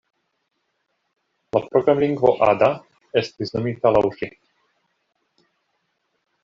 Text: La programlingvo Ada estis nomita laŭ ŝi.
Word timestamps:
La 1.57 1.61
programlingvo 1.65 2.31
Ada 2.47 2.71
estis 3.23 3.55
nomita 3.59 3.93
laŭ 3.97 4.05
ŝi. 4.19 4.35